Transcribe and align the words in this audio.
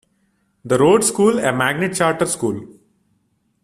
The 0.65 0.79
Rhodes 0.79 1.09
School, 1.09 1.37
a 1.37 1.53
magnet 1.55 1.93
charter 1.93 2.25
school. 2.25 2.63